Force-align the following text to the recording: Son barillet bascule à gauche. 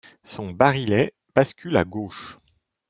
Son 0.23 0.49
barillet 0.49 1.13
bascule 1.35 1.77
à 1.77 1.83
gauche. 1.85 2.39